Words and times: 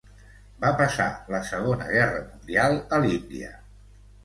Va 0.63 0.71
passar 0.79 1.05
la 1.35 1.43
Segona 1.51 1.91
Guerra 1.91 2.25
Mundial 2.33 2.81
a 2.97 3.01
l'Índia. 3.07 3.55